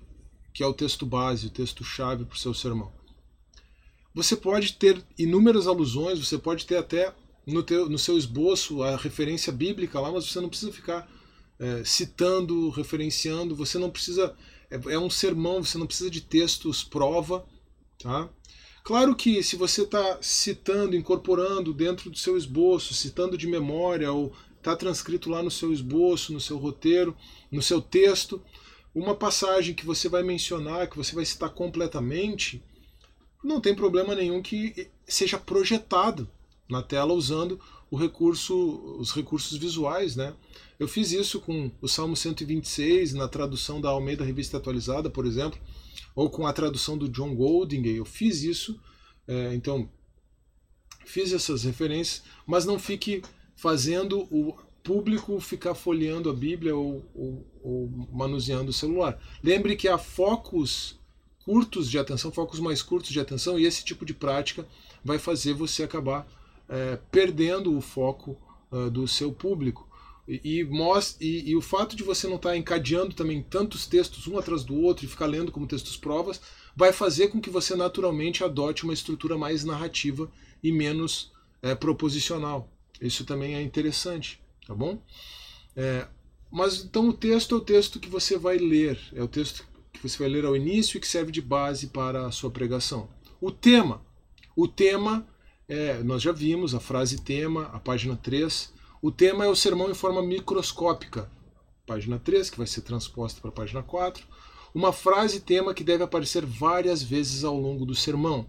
[0.54, 2.90] que é o texto base, o texto chave para o seu sermão.
[4.14, 7.14] Você pode ter inúmeras alusões, você pode ter até
[7.46, 11.10] no, teu, no seu esboço a referência bíblica lá, mas você não precisa ficar
[11.58, 14.34] é, citando, referenciando, você não precisa.
[14.70, 17.44] É, é, um sermão, você não precisa de textos prova.
[17.98, 18.28] Tá?
[18.82, 24.32] Claro que se você está citando, incorporando dentro do seu esboço, citando de memória ou
[24.56, 27.16] está transcrito lá no seu esboço, no seu roteiro,
[27.50, 28.42] no seu texto,
[28.94, 32.62] uma passagem que você vai mencionar, que você vai citar completamente,
[33.42, 36.28] não tem problema nenhum que seja projetado
[36.68, 40.34] na tela usando o recurso, os recursos visuais, né?
[40.78, 45.60] Eu fiz isso com o Salmo 126 na tradução da Almeida Revista Atualizada, por exemplo,
[46.14, 47.86] ou com a tradução do John Golding.
[47.86, 48.80] Eu fiz isso,
[49.28, 49.88] é, então
[51.04, 53.22] fiz essas referências, mas não fique
[53.54, 59.20] fazendo o público ficar folheando a Bíblia ou, ou, ou manuseando o celular.
[59.42, 60.98] Lembre que há focos
[61.44, 64.66] curtos de atenção, focos mais curtos de atenção, e esse tipo de prática
[65.04, 66.26] vai fazer você acabar
[66.72, 68.38] é, perdendo o foco
[68.70, 69.86] uh, do seu público.
[70.26, 70.68] E, e,
[71.20, 74.64] e, e, o fato de você não estar tá encadeando também tantos textos um atrás
[74.64, 76.40] do outro e ficar lendo como textos provas,
[76.74, 80.32] vai fazer com que você naturalmente adote uma estrutura mais narrativa
[80.62, 81.30] e menos
[81.60, 82.72] é, proposicional.
[82.98, 84.98] Isso também é interessante, tá bom?
[85.76, 86.06] É,
[86.50, 90.02] mas então o texto é o texto que você vai ler, é o texto que
[90.02, 93.10] você vai ler ao início e que serve de base para a sua pregação.
[93.40, 94.00] O tema.
[94.54, 95.26] O tema,
[95.72, 98.70] é, nós já vimos a frase tema, a página 3.
[99.00, 101.30] O tema é o sermão em forma microscópica,
[101.86, 104.22] página 3, que vai ser transposta para a página 4.
[104.74, 108.46] Uma frase tema que deve aparecer várias vezes ao longo do sermão.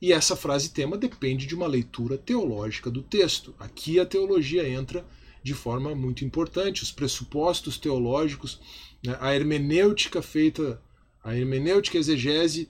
[0.00, 3.52] E essa frase tema depende de uma leitura teológica do texto.
[3.58, 5.04] Aqui a teologia entra
[5.42, 8.60] de forma muito importante, os pressupostos teológicos,
[9.04, 10.80] né, a hermenêutica feita,
[11.22, 12.68] a hermenêutica exegese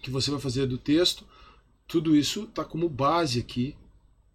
[0.00, 1.26] que você vai fazer do texto,
[1.88, 3.74] tudo isso está como base aqui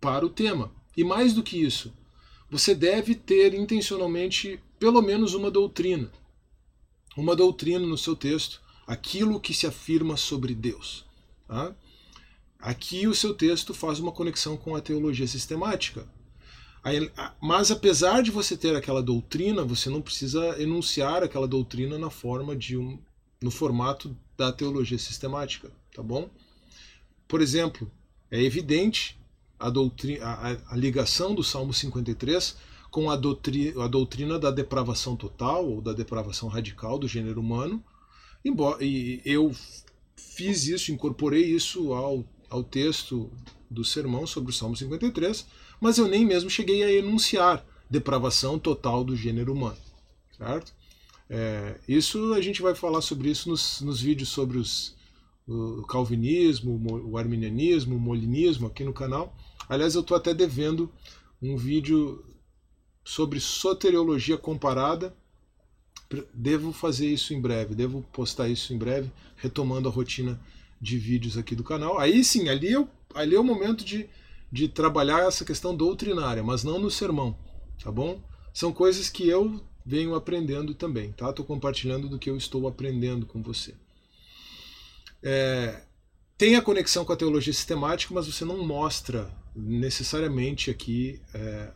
[0.01, 0.71] para o tema.
[0.97, 1.93] E mais do que isso,
[2.49, 6.11] você deve ter intencionalmente pelo menos uma doutrina.
[7.15, 11.05] Uma doutrina no seu texto, aquilo que se afirma sobre Deus.
[11.47, 11.75] Tá?
[12.59, 16.07] Aqui o seu texto faz uma conexão com a teologia sistemática.
[17.39, 22.55] Mas apesar de você ter aquela doutrina, você não precisa enunciar aquela doutrina na forma
[22.55, 22.99] de um
[23.41, 26.29] no formato da teologia sistemática, tá bom?
[27.33, 27.91] Por exemplo,
[28.29, 29.19] é evidente
[29.59, 32.55] a, doutrina, a, a ligação do Salmo 53
[32.91, 37.83] com a doutrina, a doutrina da depravação total ou da depravação radical do gênero humano.
[38.45, 39.51] Embora, e eu
[40.15, 43.31] fiz isso, incorporei isso ao ao texto
[43.67, 45.47] do sermão sobre o Salmo 53,
[45.81, 49.79] mas eu nem mesmo cheguei a enunciar depravação total do gênero humano.
[50.37, 50.71] Certo?
[51.27, 54.93] É, isso a gente vai falar sobre isso nos, nos vídeos sobre os,
[55.47, 59.35] o calvinismo, o arminianismo, o molinismo aqui no canal.
[59.67, 60.91] Aliás, eu estou até devendo
[61.41, 62.23] um vídeo
[63.03, 65.15] sobre soteriologia comparada.
[66.33, 70.39] Devo fazer isso em breve, devo postar isso em breve, retomando a rotina
[70.79, 71.97] de vídeos aqui do canal.
[71.97, 74.07] Aí sim, ali, eu, ali é o momento de,
[74.51, 77.35] de trabalhar essa questão doutrinária, mas não no sermão,
[77.83, 78.21] tá bom?
[78.53, 81.29] São coisas que eu venho aprendendo também, tá?
[81.29, 83.73] Estou compartilhando do que eu estou aprendendo com você.
[85.23, 85.81] É,
[86.37, 91.71] tem a conexão com a teologia sistemática, mas você não mostra necessariamente aqui é,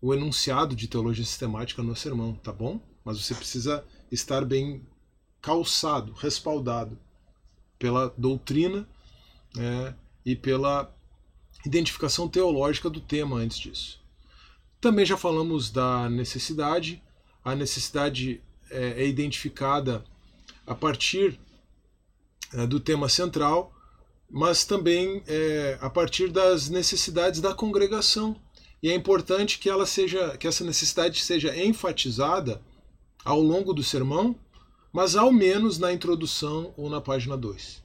[0.00, 2.80] o enunciado de teologia sistemática no sermão, tá bom?
[3.04, 4.84] Mas você precisa estar bem
[5.40, 6.98] calçado, respaldado
[7.78, 8.88] pela doutrina
[9.56, 10.92] é, e pela
[11.64, 14.00] identificação teológica do tema antes disso.
[14.80, 17.02] Também já falamos da necessidade.
[17.44, 20.04] A necessidade é, é identificada
[20.66, 21.38] a partir
[22.52, 23.72] é, do tema central,
[24.28, 28.36] mas também é, a partir das necessidades da congregação.
[28.82, 32.62] E é importante que ela seja, que essa necessidade seja enfatizada
[33.24, 34.34] ao longo do sermão,
[34.92, 37.82] mas ao menos na introdução ou na página 2.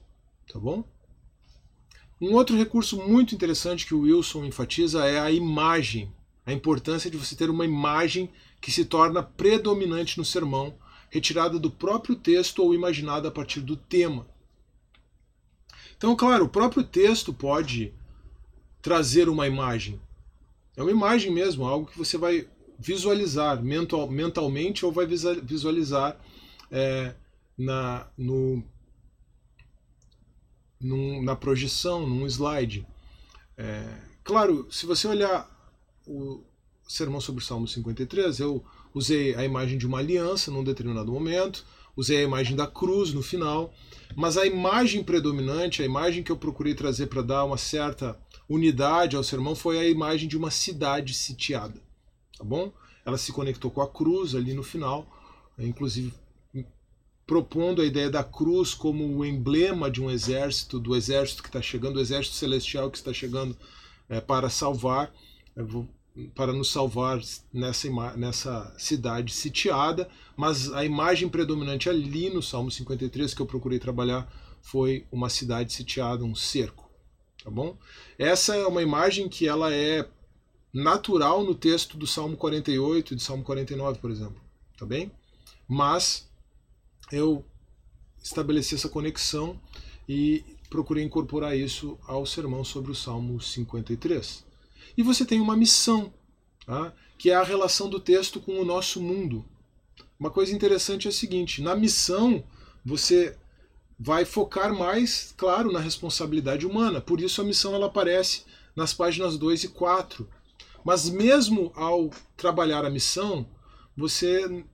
[0.52, 0.84] Tá bom?
[2.20, 6.10] Um outro recurso muito interessante que o Wilson enfatiza é a imagem.
[6.46, 10.74] A importância de você ter uma imagem que se torna predominante no sermão,
[11.10, 14.26] retirada do próprio texto ou imaginada a partir do tema.
[15.96, 17.92] Então, claro, o próprio texto pode
[18.82, 20.00] trazer uma imagem.
[20.76, 22.46] É uma imagem mesmo, algo que você vai
[22.78, 26.18] visualizar mental, mentalmente ou vai visualizar
[26.70, 27.14] é,
[27.56, 28.62] na, no,
[30.80, 32.86] num, na projeção, num slide.
[33.56, 33.88] É,
[34.22, 35.50] claro, se você olhar
[36.06, 36.42] o
[36.86, 41.64] sermão sobre o Salmo 53, eu usei a imagem de uma aliança num determinado momento,
[41.96, 43.72] usei a imagem da cruz no final,
[44.14, 49.16] mas a imagem predominante, a imagem que eu procurei trazer para dar uma certa unidade
[49.16, 51.80] ao sermão foi a imagem de uma cidade sitiada,
[52.36, 52.72] tá bom?
[53.04, 55.06] Ela se conectou com a cruz ali no final,
[55.58, 56.12] inclusive
[57.26, 61.60] propondo a ideia da cruz como o emblema de um exército, do exército que está
[61.60, 63.56] chegando, do exército celestial que está chegando
[64.08, 65.12] é, para salvar.
[65.56, 65.88] vou
[66.34, 67.20] para nos salvar
[67.52, 73.78] nessa, nessa cidade sitiada, mas a imagem predominante ali no Salmo 53 que eu procurei
[73.78, 74.30] trabalhar
[74.62, 76.90] foi uma cidade sitiada, um cerco,
[77.44, 77.76] tá bom?
[78.18, 80.08] Essa é uma imagem que ela é
[80.72, 84.40] natural no texto do Salmo 48 e do Salmo 49, por exemplo,
[84.78, 85.12] tá bem?
[85.68, 86.28] Mas
[87.12, 87.44] eu
[88.22, 89.60] estabeleci essa conexão
[90.08, 94.45] e procurei incorporar isso ao sermão sobre o Salmo 53.
[94.96, 96.12] E você tem uma missão,
[96.64, 96.92] tá?
[97.18, 99.44] que é a relação do texto com o nosso mundo.
[100.18, 102.44] Uma coisa interessante é a seguinte: na missão,
[102.84, 103.36] você
[103.98, 107.00] vai focar mais, claro, na responsabilidade humana.
[107.00, 110.28] Por isso a missão ela aparece nas páginas 2 e 4.
[110.84, 113.46] Mas mesmo ao trabalhar a missão,
[113.96, 114.64] você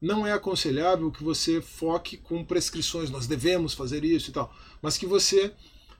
[0.00, 4.98] não é aconselhável que você foque com prescrições, nós devemos fazer isso e tal, mas
[4.98, 5.54] que você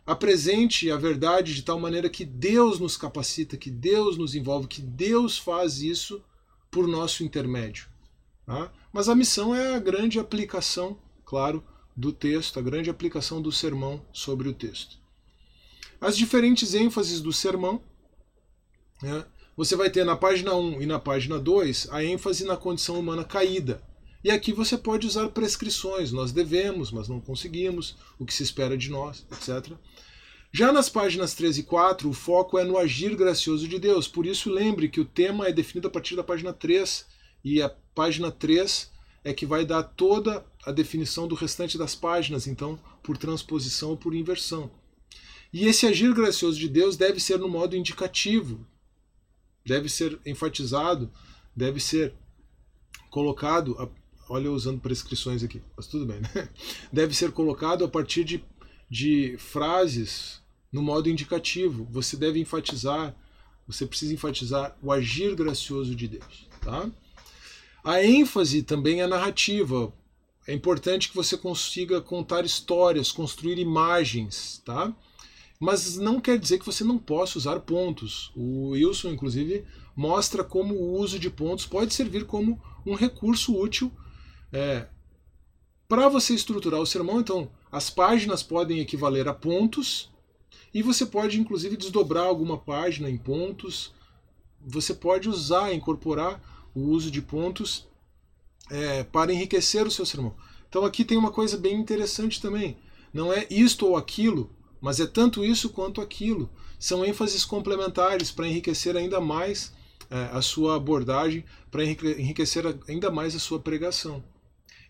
[0.06, 4.82] apresente a verdade de tal maneira que Deus nos capacita, que Deus nos envolve, que
[4.82, 6.22] Deus faz isso
[6.70, 7.86] por nosso intermédio.
[8.44, 8.70] Tá?
[8.92, 11.64] Mas a missão é a grande aplicação, claro,
[11.96, 14.98] do texto, a grande aplicação do sermão sobre o texto.
[16.00, 17.80] As diferentes ênfases do sermão,
[19.00, 19.24] né,
[19.56, 23.24] você vai ter na página 1 e na página 2 a ênfase na condição humana
[23.24, 23.82] caída.
[24.24, 28.74] E aqui você pode usar prescrições, nós devemos, mas não conseguimos, o que se espera
[28.74, 29.76] de nós, etc.
[30.50, 34.08] Já nas páginas 3 e 4, o foco é no agir gracioso de Deus.
[34.08, 37.04] Por isso, lembre que o tema é definido a partir da página 3,
[37.44, 38.90] e a página 3
[39.22, 43.96] é que vai dar toda a definição do restante das páginas, então, por transposição ou
[43.96, 44.70] por inversão.
[45.52, 48.66] E esse agir gracioso de Deus deve ser no modo indicativo,
[49.66, 51.12] deve ser enfatizado,
[51.54, 52.14] deve ser
[53.10, 53.76] colocado,
[54.28, 56.48] olha eu usando prescrições aqui, mas tudo bem, né?
[56.92, 58.44] Deve ser colocado a partir de,
[58.88, 61.86] de frases no modo indicativo.
[61.90, 63.14] Você deve enfatizar,
[63.66, 66.48] você precisa enfatizar o agir gracioso de Deus.
[66.60, 66.90] Tá?
[67.84, 69.92] A ênfase também é narrativa.
[70.46, 74.92] É importante que você consiga contar histórias, construir imagens, tá?
[75.60, 78.30] Mas não quer dizer que você não possa usar pontos.
[78.34, 79.64] O Wilson, inclusive,
[79.96, 83.90] mostra como o uso de pontos pode servir como um recurso útil
[84.54, 84.86] é,
[85.88, 87.18] para você estruturar o sermão.
[87.18, 90.08] Então, as páginas podem equivaler a pontos
[90.72, 93.92] e você pode, inclusive, desdobrar alguma página em pontos.
[94.64, 96.40] Você pode usar, incorporar
[96.72, 97.86] o uso de pontos
[98.70, 100.34] é, para enriquecer o seu sermão.
[100.68, 102.76] Então aqui tem uma coisa bem interessante também.
[103.12, 104.50] não é isto ou aquilo,
[104.80, 106.48] mas é tanto isso quanto aquilo.
[106.78, 109.72] São ênfases complementares para enriquecer ainda mais
[110.10, 114.22] é, a sua abordagem, para enriquecer ainda mais a sua pregação.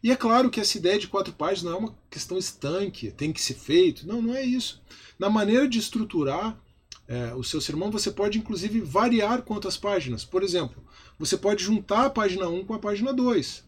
[0.05, 3.33] E é claro que essa ideia de quatro páginas não é uma questão estanque, tem
[3.33, 4.07] que ser feito.
[4.07, 4.83] Não, não é isso.
[5.19, 6.61] Na maneira de estruturar
[7.09, 10.23] é, o seu sermão, você pode inclusive variar quantas páginas.
[10.23, 10.85] Por exemplo,
[11.19, 13.65] você pode juntar a página 1 com a página 2.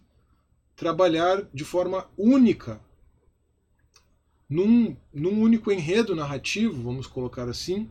[0.76, 2.82] Trabalhar de forma única,
[4.46, 7.88] num, num único enredo narrativo, vamos colocar assim,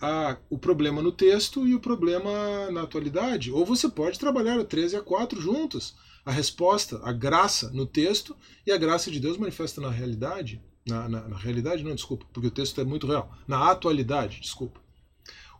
[0.00, 3.52] a, o problema no texto e o problema na atualidade.
[3.52, 5.94] Ou você pode trabalhar a 3 e a 4 juntos
[6.26, 10.60] a resposta, a graça no texto e a graça de Deus manifesta na realidade.
[10.84, 13.32] Na, na, na, realidade, não, desculpa, porque o texto é muito real.
[13.46, 14.80] Na atualidade, desculpa.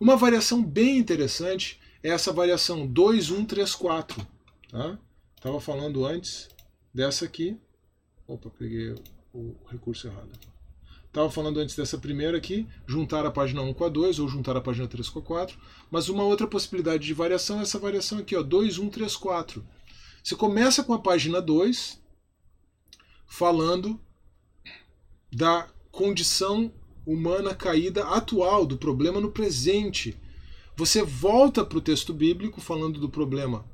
[0.00, 4.26] Uma variação bem interessante é essa variação 2134.
[4.68, 4.98] Tá?
[5.36, 6.48] Estava falando antes
[6.92, 7.56] dessa aqui.
[8.26, 8.92] Opa, peguei
[9.32, 10.30] o recurso errado.
[11.06, 14.56] Estava falando antes dessa primeira aqui, juntar a página 1 com a 2 ou juntar
[14.56, 15.58] a página 3 com a 4.
[15.90, 19.64] Mas uma outra possibilidade de variação é essa variação aqui, ó, 2134
[20.26, 22.02] você começa com a página 2,
[23.28, 24.00] falando
[25.32, 26.74] da condição
[27.06, 30.20] humana caída atual, do problema no presente.
[30.74, 33.64] Você volta para o texto bíblico, falando do problema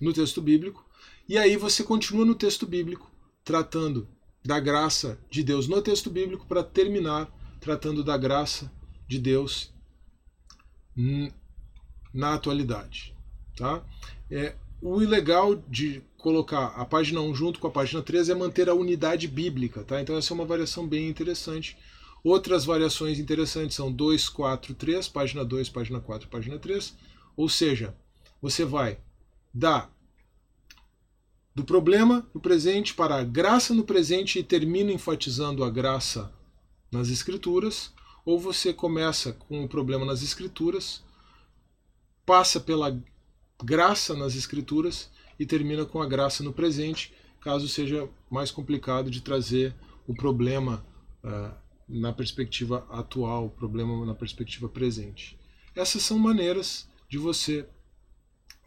[0.00, 0.86] no texto bíblico,
[1.28, 3.10] e aí você continua no texto bíblico,
[3.42, 4.06] tratando
[4.44, 8.72] da graça de Deus no texto bíblico, para terminar tratando da graça
[9.08, 9.74] de Deus
[12.14, 13.16] na atualidade.
[13.56, 13.84] Tá?
[14.30, 18.68] É, o ilegal de colocar a página 1 junto com a página 3 é manter
[18.68, 20.00] a unidade bíblica, tá?
[20.00, 21.76] Então essa é uma variação bem interessante.
[22.22, 26.96] Outras variações interessantes são 2, 4, 3, página 2, página 4, página 3.
[27.36, 27.94] Ou seja,
[28.42, 28.98] você vai
[29.54, 29.90] dar
[31.54, 36.30] do problema no presente para a graça no presente e termina enfatizando a graça
[36.92, 37.92] nas escrituras,
[38.24, 41.02] ou você começa com o problema nas escrituras,
[42.26, 43.00] passa pela
[43.62, 49.20] graça nas Escrituras e termina com a graça no presente, caso seja mais complicado de
[49.20, 49.74] trazer
[50.06, 50.84] o problema
[51.22, 51.54] uh,
[51.88, 55.38] na perspectiva atual, o problema na perspectiva presente.
[55.74, 57.68] Essas são maneiras de você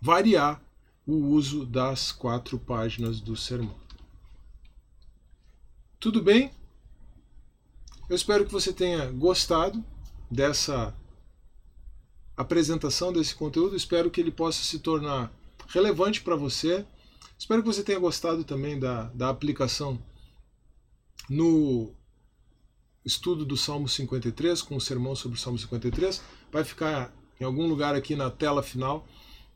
[0.01, 0.61] variar
[1.05, 3.75] o uso das quatro páginas do sermão.
[5.99, 6.51] Tudo bem?
[8.09, 9.83] Eu espero que você tenha gostado
[10.31, 10.95] dessa
[12.39, 13.75] apresentação desse conteúdo.
[13.75, 15.29] Espero que ele possa se tornar
[15.67, 16.85] relevante para você.
[17.37, 20.01] Espero que você tenha gostado também da, da aplicação
[21.29, 21.93] no
[23.03, 26.21] estudo do Salmo 53, com o sermão sobre o Salmo 53.
[26.49, 29.05] Vai ficar em algum lugar aqui na tela final,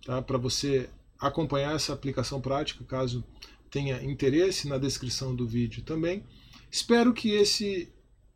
[0.05, 0.21] tá?
[0.21, 3.23] para você acompanhar essa aplicação prática, caso
[3.71, 6.23] tenha interesse, na descrição do vídeo também.
[6.69, 7.91] Espero que esse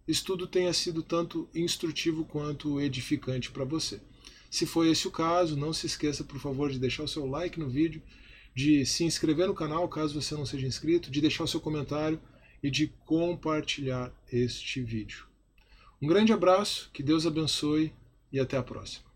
[0.07, 3.99] estudo tenha sido tanto instrutivo quanto edificante para você.
[4.49, 7.59] Se foi esse o caso, não se esqueça, por favor, de deixar o seu like
[7.59, 8.01] no vídeo,
[8.55, 12.19] de se inscrever no canal caso você não seja inscrito, de deixar o seu comentário
[12.61, 15.25] e de compartilhar este vídeo.
[16.01, 17.93] Um grande abraço, que Deus abençoe
[18.31, 19.06] e até a próxima.